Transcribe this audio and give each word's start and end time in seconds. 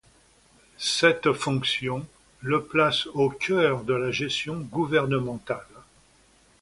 Cette 0.79 1.31
fonction 1.31 2.07
le 2.41 2.63
place 2.63 3.05
au 3.13 3.29
cœur 3.29 3.83
de 3.83 3.93
la 3.93 4.09
gestion 4.09 4.59
gouvernementale. 4.59 5.61